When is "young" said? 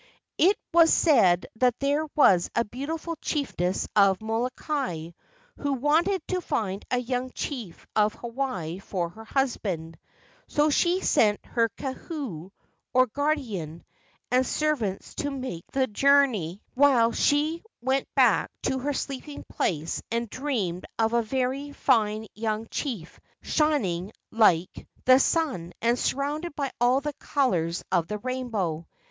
6.97-7.29, 22.33-22.65